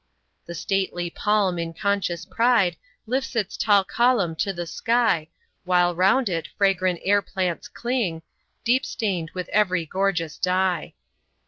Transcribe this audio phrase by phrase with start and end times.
[0.47, 5.27] The stately PALM in conscious pride Lifts its tall column to the sky,
[5.63, 8.23] While round it fragrant air plants cling,
[8.63, 10.95] Deep stained with every gorgeous dye.